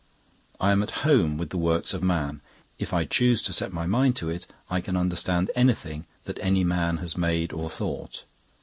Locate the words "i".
0.59-0.71, 2.91-3.05, 4.67-4.81